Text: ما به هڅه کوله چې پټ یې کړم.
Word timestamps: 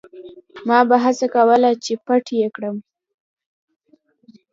ما 0.67 0.79
به 0.89 0.95
هڅه 1.05 1.27
کوله 1.35 1.69
چې 1.83 1.93
پټ 2.05 2.25
یې 2.39 2.47
کړم. 2.55 2.77